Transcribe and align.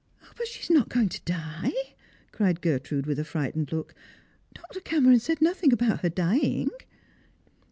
"But 0.35 0.47
she 0.47 0.61
is 0.63 0.71
not 0.71 0.89
going 0.89 1.09
to 1.09 1.21
die," 1.25 1.73
cried 2.31 2.61
Gertrude, 2.61 3.05
with 3.05 3.19
a 3.19 3.23
fright 3.23 3.55
ened 3.55 3.71
look;" 3.71 3.93
Dr. 4.55 4.79
rv^meron 4.81 5.21
said 5.21 5.43
nothing 5.43 5.71
about 5.71 6.01
her 6.01 6.09
dying." 6.09 6.71